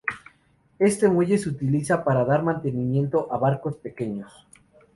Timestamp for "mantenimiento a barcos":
2.41-3.75